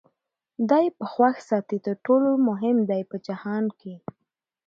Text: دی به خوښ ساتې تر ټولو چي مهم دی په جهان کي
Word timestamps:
دی 0.69 0.85
به 0.95 1.03
خوښ 1.11 1.35
ساتې 1.49 1.77
تر 1.85 1.95
ټولو 2.05 2.29
چي 2.37 2.41
مهم 2.49 2.77
دی 2.89 3.01
په 3.09 3.15
جهان 3.27 3.65
کي 3.79 3.93